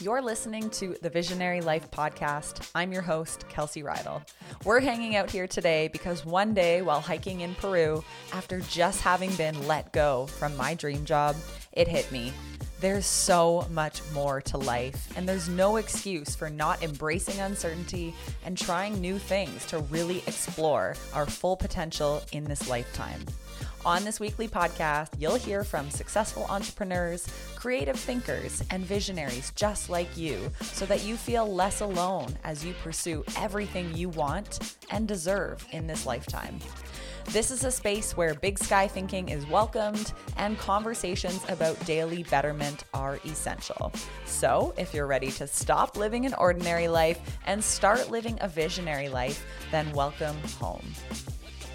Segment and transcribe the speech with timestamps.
[0.00, 2.68] You're listening to the Visionary Life Podcast.
[2.74, 4.22] I'm your host, Kelsey Reidl.
[4.64, 8.02] We're hanging out here today because one day while hiking in Peru,
[8.32, 11.36] after just having been let go from my dream job,
[11.72, 12.32] it hit me.
[12.80, 18.12] There's so much more to life, and there's no excuse for not embracing uncertainty
[18.44, 23.20] and trying new things to really explore our full potential in this lifetime.
[23.84, 27.26] On this weekly podcast, you'll hear from successful entrepreneurs,
[27.56, 32.74] creative thinkers, and visionaries just like you so that you feel less alone as you
[32.84, 36.60] pursue everything you want and deserve in this lifetime.
[37.30, 42.84] This is a space where big sky thinking is welcomed and conversations about daily betterment
[42.94, 43.92] are essential.
[44.26, 49.08] So, if you're ready to stop living an ordinary life and start living a visionary
[49.08, 50.86] life, then welcome home.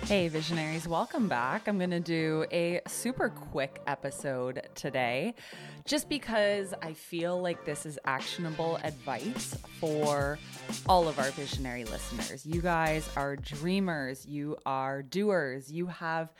[0.07, 1.67] Hey, visionaries, welcome back.
[1.67, 5.35] I'm going to do a super quick episode today
[5.83, 10.39] just because I feel like this is actionable advice for
[10.87, 12.45] all of our visionary listeners.
[12.45, 16.33] You guys are dreamers, you are doers, you have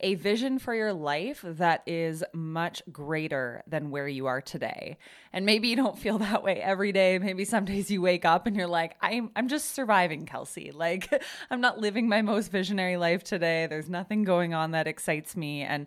[0.00, 4.98] a vision for your life that is much greater than where you are today.
[5.32, 7.18] And maybe you don't feel that way every day.
[7.18, 10.72] Maybe some days you wake up and you're like, I'm I'm just surviving, Kelsey.
[10.78, 11.12] Like
[11.50, 13.66] I'm not living my most visionary life today.
[13.66, 15.86] There's nothing going on that excites me and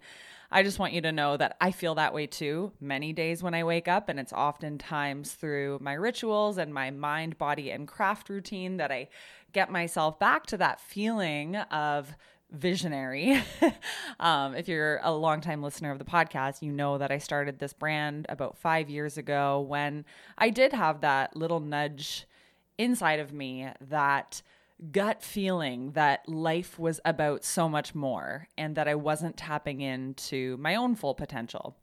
[0.53, 3.53] I just want you to know that I feel that way too many days when
[3.53, 4.09] I wake up.
[4.09, 9.07] And it's oftentimes through my rituals and my mind, body, and craft routine that I
[9.53, 12.13] get myself back to that feeling of
[12.51, 13.41] visionary.
[14.19, 17.73] um, if you're a longtime listener of the podcast, you know that I started this
[17.73, 20.05] brand about five years ago when
[20.37, 22.27] I did have that little nudge
[22.77, 24.41] inside of me that
[24.91, 30.57] gut feeling that life was about so much more and that I wasn't tapping into
[30.57, 31.77] my own full potential.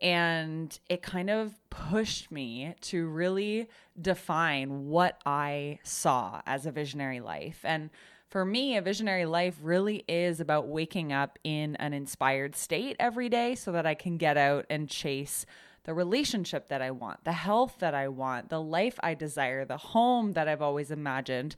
[0.00, 3.68] And it kind of pushed me to really
[4.00, 7.60] define what I saw as a visionary life.
[7.64, 7.90] And
[8.36, 13.30] for me, a visionary life really is about waking up in an inspired state every
[13.30, 15.46] day so that I can get out and chase
[15.84, 19.78] the relationship that I want, the health that I want, the life I desire, the
[19.78, 21.56] home that I've always imagined,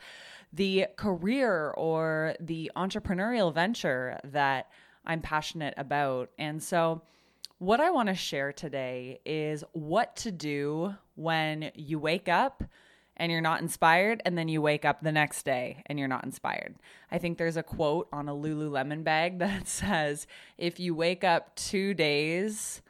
[0.52, 4.68] the career or the entrepreneurial venture that
[5.04, 6.30] I'm passionate about.
[6.38, 7.02] And so,
[7.58, 12.62] what I want to share today is what to do when you wake up
[13.18, 16.24] and you're not inspired, and then you wake up the next day and you're not
[16.24, 16.76] inspired.
[17.10, 21.54] I think there's a quote on a Lululemon bag that says, if you wake up
[21.56, 22.82] two days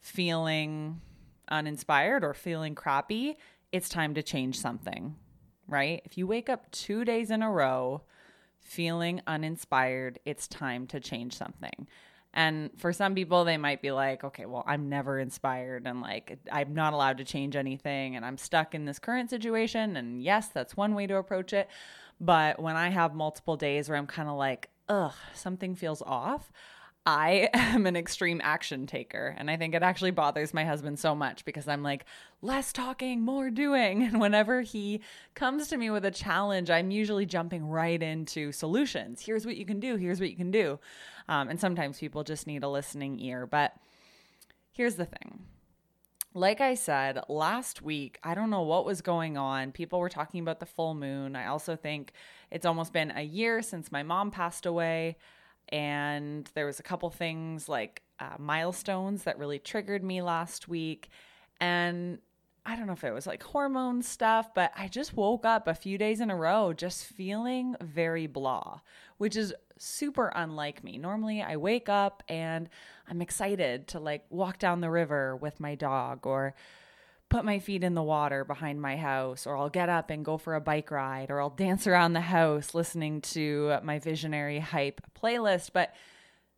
[0.00, 1.00] feeling
[1.48, 3.36] uninspired or feeling crappy,
[3.72, 5.16] it's time to change something,
[5.68, 6.00] right?
[6.04, 8.02] If you wake up two days in a row
[8.60, 11.86] feeling uninspired, it's time to change something.
[12.36, 16.36] And for some people, they might be like, okay, well, I'm never inspired and like
[16.50, 19.96] I'm not allowed to change anything and I'm stuck in this current situation.
[19.96, 21.68] And yes, that's one way to approach it.
[22.20, 26.50] But when I have multiple days where I'm kind of like, ugh, something feels off,
[27.06, 29.34] I am an extreme action taker.
[29.36, 32.04] And I think it actually bothers my husband so much because I'm like,
[32.42, 34.02] less talking, more doing.
[34.14, 35.00] And whenever he
[35.34, 39.22] comes to me with a challenge, I'm usually jumping right into solutions.
[39.22, 39.96] Here's what you can do.
[39.96, 40.78] Here's what you can do.
[41.28, 43.46] Um, and sometimes people just need a listening ear.
[43.46, 43.74] But
[44.72, 45.40] here's the thing.
[46.32, 49.72] Like I said last week, I don't know what was going on.
[49.72, 51.36] People were talking about the full moon.
[51.36, 52.12] I also think
[52.50, 55.16] it's almost been a year since my mom passed away
[55.70, 61.08] and there was a couple things like uh, milestones that really triggered me last week.
[61.60, 62.18] And
[62.66, 65.74] i don't know if it was like hormone stuff but i just woke up a
[65.74, 68.80] few days in a row just feeling very blah
[69.18, 70.98] which is super unlike me.
[70.98, 72.68] Normally i wake up and
[73.08, 76.54] i'm excited to like walk down the river with my dog or
[77.28, 80.38] put my feet in the water behind my house, or I'll get up and go
[80.38, 85.00] for a bike ride, or I'll dance around the house listening to my visionary hype
[85.20, 85.70] playlist.
[85.72, 85.94] But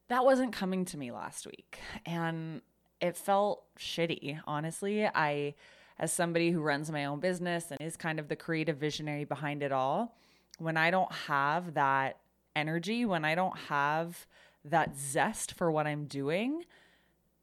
[0.09, 1.79] that wasn't coming to me last week.
[2.05, 2.61] And
[3.01, 5.07] it felt shitty, honestly.
[5.07, 5.55] I,
[5.99, 9.63] as somebody who runs my own business and is kind of the creative visionary behind
[9.63, 10.17] it all,
[10.59, 12.19] when I don't have that
[12.55, 14.27] energy, when I don't have
[14.65, 16.65] that zest for what I'm doing,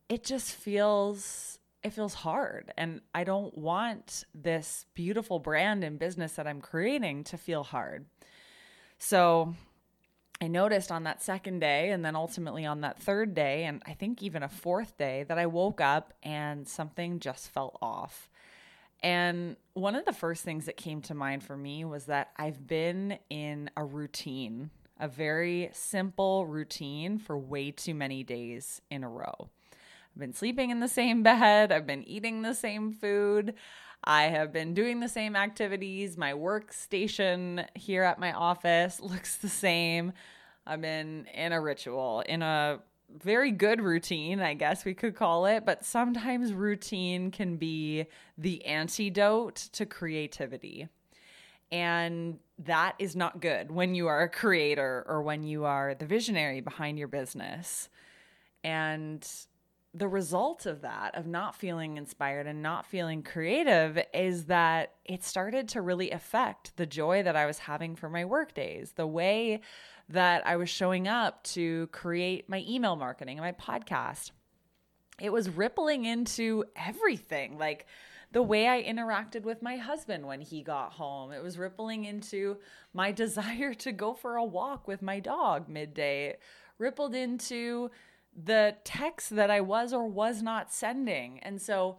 [0.09, 2.73] it just feels it feels hard.
[2.77, 8.05] And I don't want this beautiful brand and business that I'm creating to feel hard.
[8.97, 9.53] So
[10.41, 13.93] I noticed on that second day, and then ultimately on that third day, and I
[13.93, 18.29] think even a fourth day, that I woke up and something just felt off.
[19.01, 22.65] And one of the first things that came to mind for me was that I've
[22.65, 29.09] been in a routine, a very simple routine for way too many days in a
[29.09, 29.49] row
[30.13, 31.71] I've been sleeping in the same bed.
[31.71, 33.55] I've been eating the same food.
[34.03, 36.17] I have been doing the same activities.
[36.17, 40.13] My workstation here at my office looks the same.
[40.67, 42.79] I've been in a ritual, in a
[43.09, 48.05] very good routine, I guess we could call it, but sometimes routine can be
[48.37, 50.87] the antidote to creativity.
[51.71, 56.05] And that is not good when you are a creator or when you are the
[56.05, 57.89] visionary behind your business.
[58.63, 59.27] And
[59.93, 65.23] the result of that, of not feeling inspired and not feeling creative, is that it
[65.23, 69.05] started to really affect the joy that I was having for my work days, the
[69.05, 69.61] way
[70.09, 74.31] that I was showing up to create my email marketing and my podcast.
[75.21, 77.59] It was rippling into everything.
[77.59, 77.85] Like,
[78.33, 81.31] the way I interacted with my husband when he got home.
[81.31, 82.57] It was rippling into
[82.91, 86.29] my desire to go for a walk with my dog midday.
[86.29, 86.41] It
[86.79, 87.91] rippled into
[88.35, 91.39] the text that I was or was not sending.
[91.39, 91.97] And so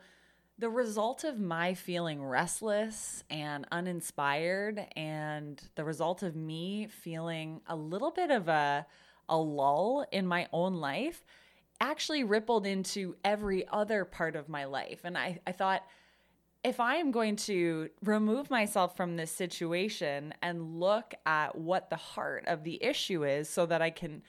[0.59, 7.77] the result of my feeling restless and uninspired and the result of me feeling a
[7.77, 8.87] little bit of a
[9.29, 11.23] a lull in my own life
[11.81, 15.01] actually rippled into every other part of my life.
[15.05, 15.83] And I, I thought,
[16.63, 21.97] if I am going to remove myself from this situation and look at what the
[21.97, 24.23] heart of the issue is so that I can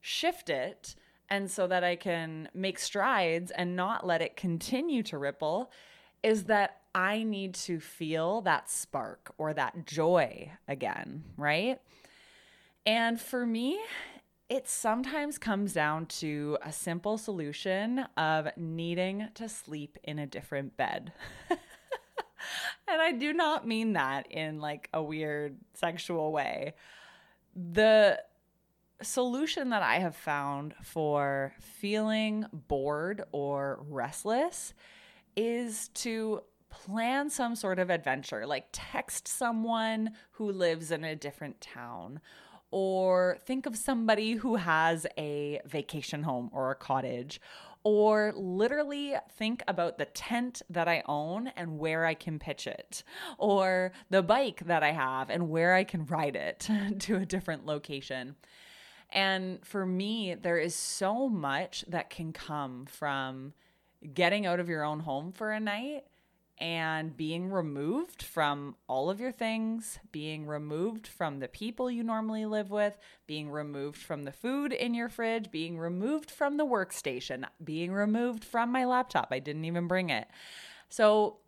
[0.00, 0.94] shift it,
[1.28, 5.70] and so that I can make strides and not let it continue to ripple
[6.22, 11.80] is that I need to feel that spark or that joy again, right?
[12.84, 13.80] And for me,
[14.48, 20.76] it sometimes comes down to a simple solution of needing to sleep in a different
[20.76, 21.12] bed.
[21.48, 26.74] and I do not mean that in like a weird sexual way.
[27.54, 28.22] The
[29.04, 34.74] solution that I have found for feeling bored or restless
[35.36, 41.60] is to plan some sort of adventure, like text someone who lives in a different
[41.60, 42.20] town.
[42.74, 47.38] Or think of somebody who has a vacation home or a cottage,
[47.84, 53.02] or literally think about the tent that I own and where I can pitch it,
[53.36, 56.68] or the bike that I have and where I can ride it
[57.00, 58.36] to a different location.
[59.12, 63.52] And for me, there is so much that can come from
[64.14, 66.04] getting out of your own home for a night
[66.58, 72.46] and being removed from all of your things, being removed from the people you normally
[72.46, 77.44] live with, being removed from the food in your fridge, being removed from the workstation,
[77.62, 79.28] being removed from my laptop.
[79.30, 80.28] I didn't even bring it.
[80.88, 81.38] So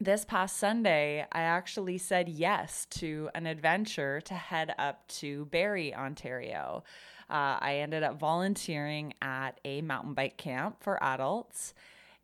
[0.00, 5.94] this past Sunday, I actually said yes to an adventure to head up to Barrie,
[5.94, 6.84] Ontario.
[7.28, 11.74] Uh, I ended up volunteering at a mountain bike camp for adults,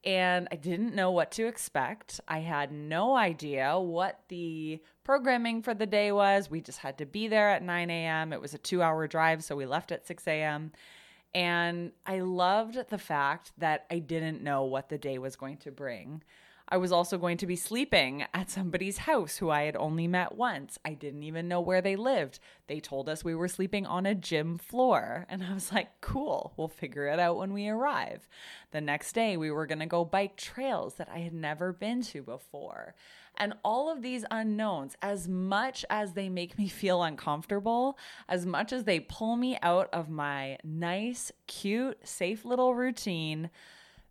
[0.05, 2.21] and I didn't know what to expect.
[2.29, 6.50] I had no idea what the programming for the day was.
[6.50, 8.32] We just had to be there at 9 a.m.
[8.32, 10.73] It was a two hour drive, so we left at 6 a.m.
[11.35, 15.73] And I loved the fact that I didn't know what the day was going to
[15.73, 16.23] bring.
[16.69, 20.34] I was also going to be sleeping at somebody's house who I had only met
[20.34, 20.78] once.
[20.82, 22.38] I didn't even know where they lived.
[22.69, 25.26] They told us we were sleeping on a gym floor.
[25.28, 28.26] And I was like, cool, we'll figure it out when we arrive.
[28.70, 32.00] The next day, we were going to go bike trails that I had never been
[32.05, 32.94] to before.
[33.36, 38.72] And all of these unknowns, as much as they make me feel uncomfortable, as much
[38.72, 43.50] as they pull me out of my nice, cute, safe little routine,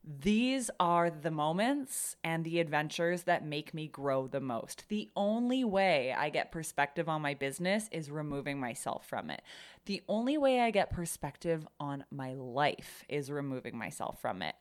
[0.05, 4.83] these are the moments and the adventures that make me grow the most.
[4.89, 9.41] The only way I get perspective on my business is removing myself from it.
[9.85, 14.55] The only way I get perspective on my life is removing myself from it.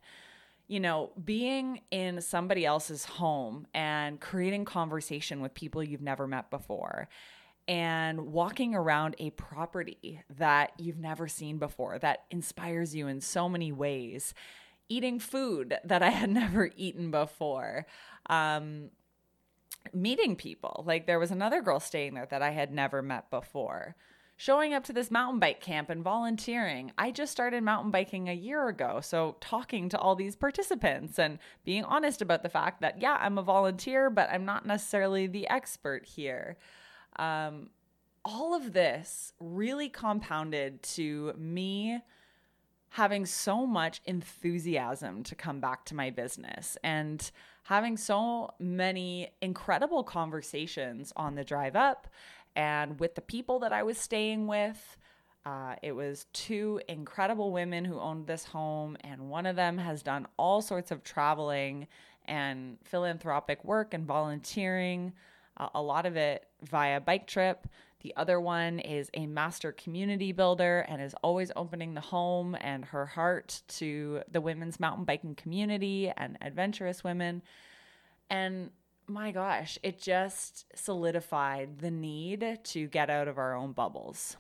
[0.68, 6.50] You know, being in somebody else's home and creating conversation with people you've never met
[6.50, 7.08] before
[7.66, 13.48] and walking around a property that you've never seen before that inspires you in so
[13.48, 14.34] many ways
[14.92, 17.86] eating food that I had never eaten before.
[18.26, 18.90] Um,
[19.92, 20.84] meeting people.
[20.86, 23.96] Like there was another girl staying there that I had never met before.
[24.36, 26.90] Showing up to this mountain bike camp and volunteering.
[26.98, 29.00] I just started mountain biking a year ago.
[29.00, 33.38] So, talking to all these participants and being honest about the fact that, yeah, I'm
[33.38, 36.56] a volunteer, but I'm not necessarily the expert here.
[37.16, 37.70] Um,
[38.24, 42.00] all of this really compounded to me
[42.92, 47.30] having so much enthusiasm to come back to my business and
[47.62, 52.06] having so many incredible conversations on the drive up
[52.54, 54.98] and with the people that I was staying with.
[55.46, 60.02] Uh, it was two incredible women who owned this home, and one of them has
[60.02, 61.88] done all sorts of traveling
[62.26, 65.14] and philanthropic work and volunteering,
[65.56, 67.66] uh, a lot of it via bike trip.
[68.02, 72.84] The other one is a master community builder and is always opening the home and
[72.86, 77.42] her heart to the women's mountain biking community and adventurous women.
[78.28, 78.70] And
[79.06, 84.36] my gosh, it just solidified the need to get out of our own bubbles.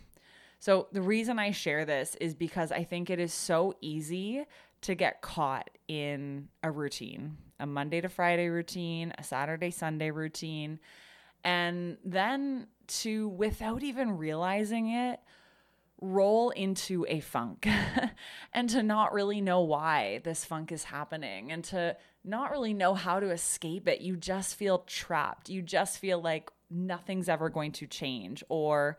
[0.58, 4.44] So, the reason I share this is because I think it is so easy
[4.82, 10.78] to get caught in a routine, a Monday to Friday routine, a Saturday, Sunday routine,
[11.44, 15.20] and then to, without even realizing it,
[16.00, 17.66] roll into a funk
[18.52, 22.94] and to not really know why this funk is happening and to not really know
[22.94, 24.00] how to escape it.
[24.00, 25.48] You just feel trapped.
[25.48, 28.98] You just feel like nothing's ever going to change or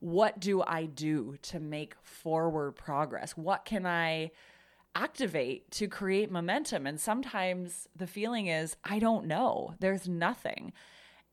[0.00, 3.36] what do I do to make forward progress?
[3.38, 4.32] What can I
[4.94, 6.86] activate to create momentum?
[6.86, 10.74] And sometimes the feeling is, I don't know, there's nothing.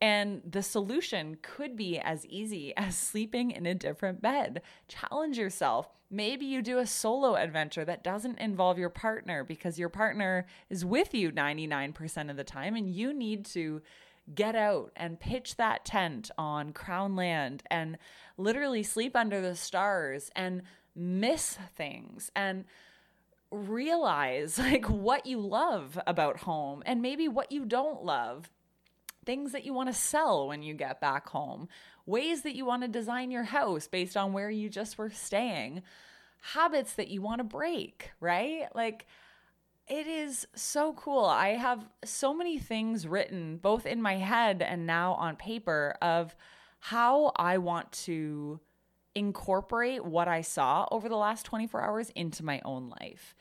[0.02, 4.60] And the solution could be as easy as sleeping in a different bed.
[4.88, 5.88] Challenge yourself.
[6.10, 10.84] Maybe you do a solo adventure that doesn't involve your partner because your partner is
[10.84, 13.80] with you 99% of the time and you need to
[14.34, 17.96] get out and pitch that tent on crown land and
[18.36, 20.62] literally sleep under the stars and
[20.94, 22.64] miss things and
[23.50, 28.50] realize like what you love about home and maybe what you don't love
[29.24, 31.68] things that you want to sell when you get back home
[32.06, 35.82] ways that you want to design your house based on where you just were staying
[36.40, 39.06] habits that you want to break right like
[39.88, 41.24] it is so cool.
[41.24, 46.34] I have so many things written, both in my head and now on paper, of
[46.80, 48.60] how I want to
[49.14, 53.34] incorporate what I saw over the last 24 hours into my own life.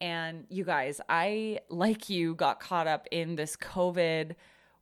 [0.00, 4.34] And you guys, I, like you, got caught up in this COVID.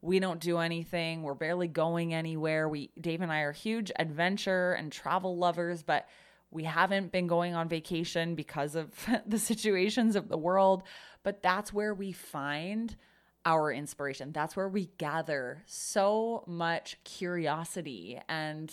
[0.02, 1.22] We don't do anything.
[1.22, 2.68] We're barely going anywhere.
[2.68, 6.08] We, Dave and I are huge adventure and travel lovers, but
[6.50, 8.90] we haven't been going on vacation because of
[9.26, 10.82] the situations of the world,
[11.22, 12.96] but that's where we find
[13.44, 14.32] our inspiration.
[14.32, 18.72] That's where we gather so much curiosity and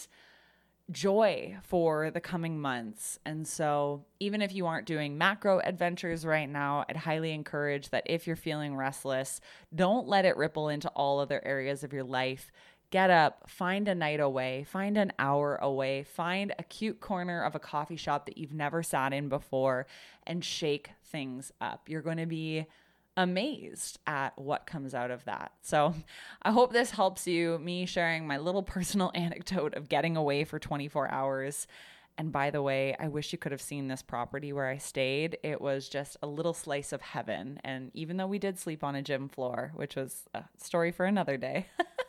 [0.91, 3.20] joy for the coming months.
[3.25, 8.03] And so, even if you aren't doing macro adventures right now, I'd highly encourage that
[8.06, 9.41] if you're feeling restless,
[9.75, 12.51] don't let it ripple into all other areas of your life
[12.89, 17.56] get up, find a night away, find an hour away, find a cute corner of
[17.56, 19.86] a coffee shop that you've never sat in before,
[20.25, 21.89] and shake things up.
[21.89, 22.65] You're going to be
[23.18, 25.52] amazed at what comes out of that.
[25.62, 25.94] So,
[26.42, 27.58] I hope this helps you.
[27.58, 31.68] Me sharing my little personal anecdote of getting away for 24 hours.
[32.18, 35.38] And by the way, I wish you could have seen this property where I stayed.
[35.44, 37.60] It was just a little slice of heaven.
[37.64, 41.06] And even though we did sleep on a gym floor, which was a story for
[41.06, 41.68] another day.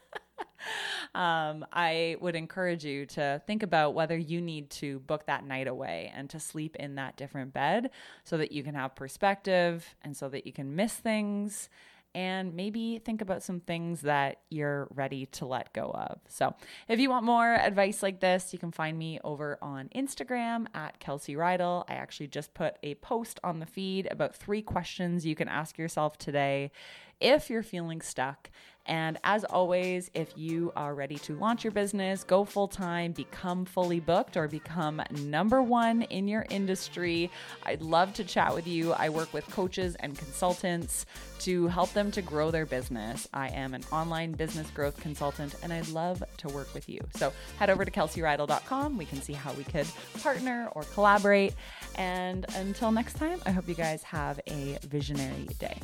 [1.14, 5.68] um, I would encourage you to think about whether you need to book that night
[5.68, 7.90] away and to sleep in that different bed
[8.24, 11.68] so that you can have perspective and so that you can miss things
[12.14, 16.18] and maybe think about some things that you're ready to let go of.
[16.28, 16.54] So,
[16.88, 21.00] if you want more advice like this, you can find me over on Instagram at
[21.00, 21.84] Kelsey Reidl.
[21.88, 25.78] I actually just put a post on the feed about three questions you can ask
[25.78, 26.70] yourself today
[27.20, 28.50] if you're feeling stuck.
[28.88, 33.66] And as always, if you are ready to launch your business, go full time, become
[33.66, 37.30] fully booked, or become number one in your industry,
[37.64, 38.92] I'd love to chat with you.
[38.94, 41.04] I work with coaches and consultants
[41.40, 43.28] to help them to grow their business.
[43.34, 47.00] I am an online business growth consultant and I'd love to work with you.
[47.14, 48.96] So head over to kelseyreidl.com.
[48.96, 49.86] We can see how we could
[50.22, 51.54] partner or collaborate.
[51.96, 55.78] And until next time, I hope you guys have a visionary day.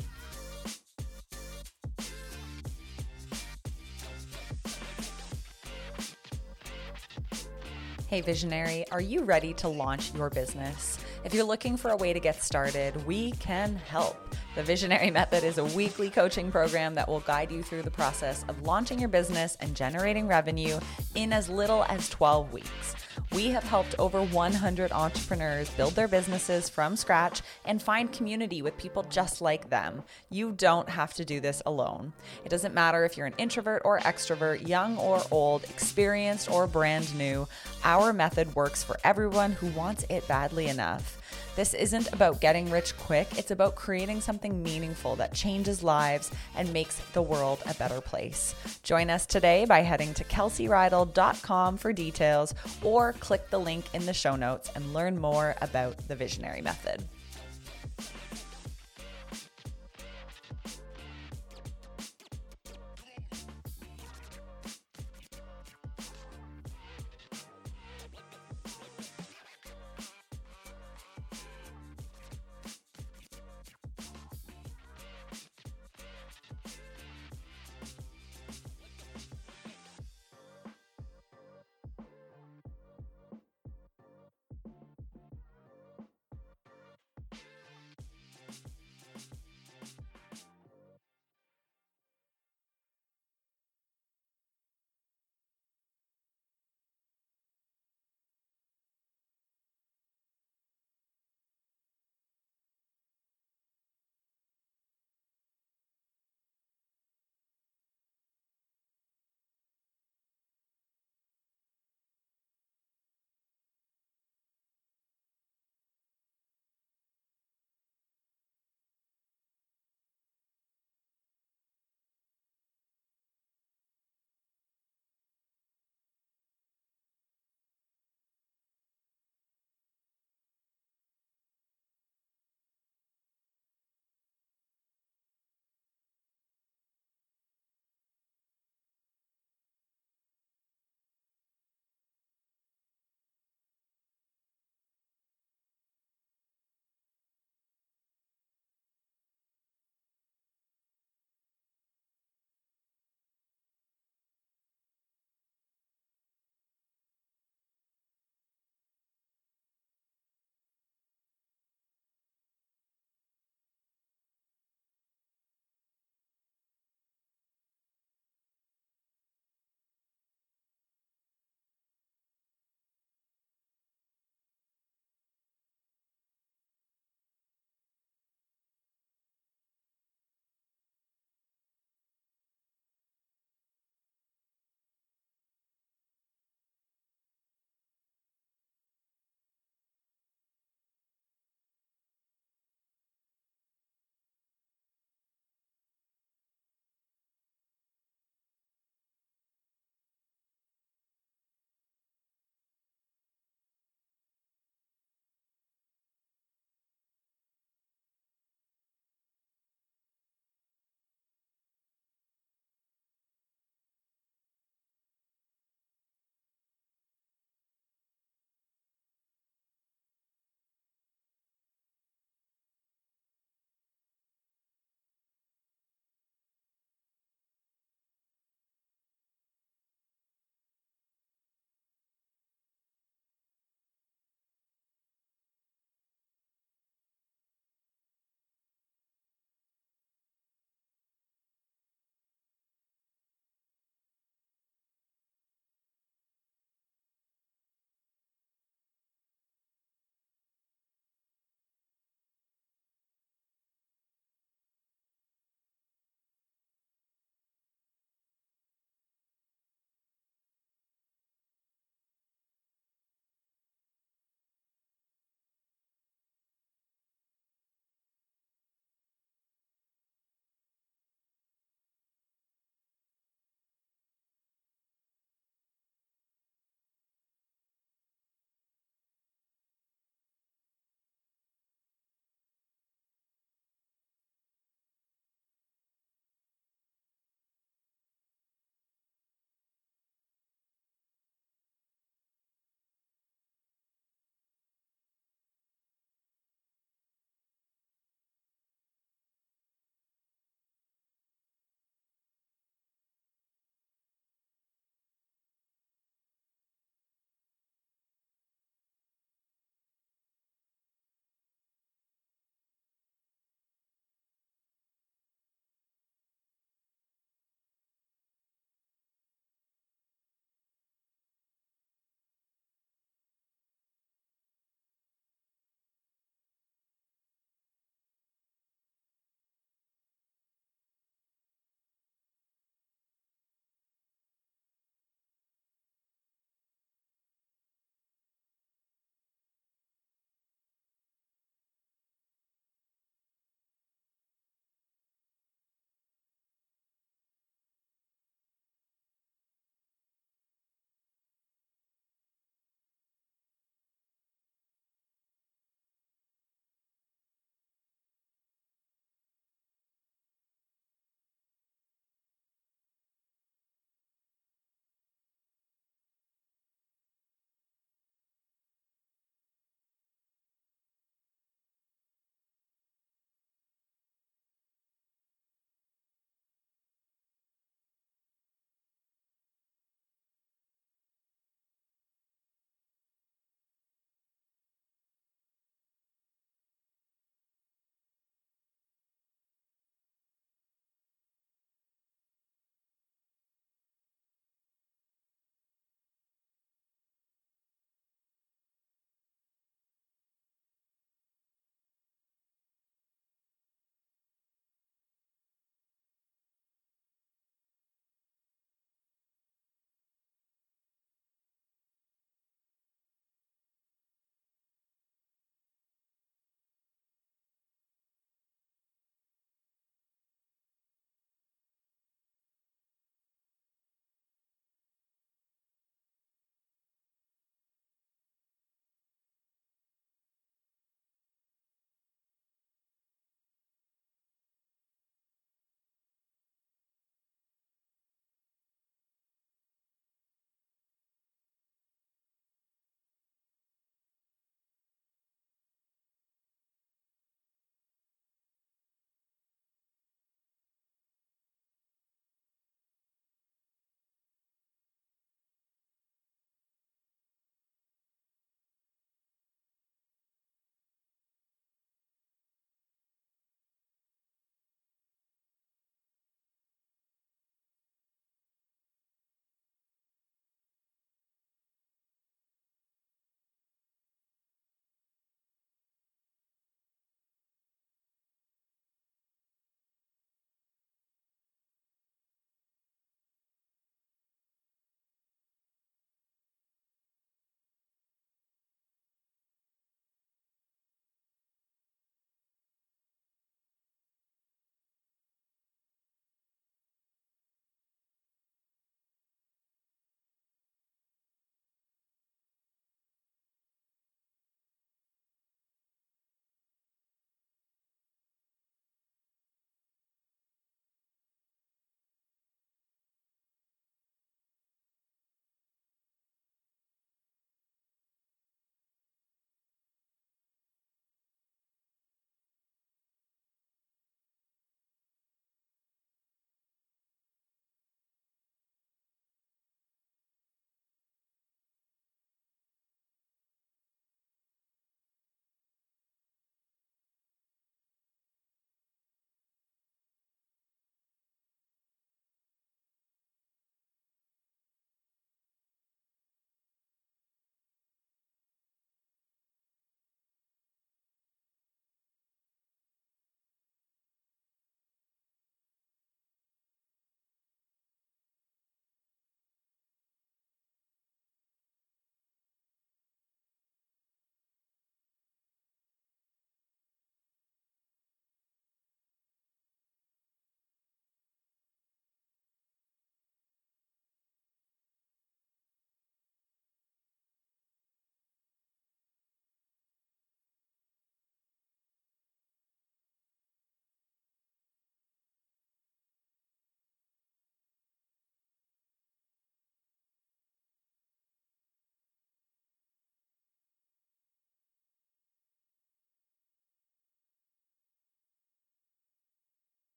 [8.07, 10.99] Hey, Visionary, are you ready to launch your business?
[11.23, 14.35] If you're looking for a way to get started, we can help.
[14.53, 18.45] The Visionary Method is a weekly coaching program that will guide you through the process
[18.47, 20.79] of launching your business and generating revenue
[21.15, 22.95] in as little as 12 weeks.
[23.35, 28.77] We have helped over 100 entrepreneurs build their businesses from scratch and find community with
[28.77, 30.03] people just like them.
[30.29, 32.13] You don't have to do this alone.
[32.45, 37.13] It doesn't matter if you're an introvert or extrovert, young or old, experienced or brand
[37.17, 37.45] new,
[37.83, 41.17] our method works for everyone who wants it badly enough.
[41.55, 46.71] This isn't about getting rich quick, it's about creating something meaningful that changes lives and
[46.73, 48.55] makes the world a better place.
[48.83, 54.13] Join us today by heading to kelseyreidl.com for details or click the link in the
[54.13, 57.03] show notes and learn more about the Visionary Method.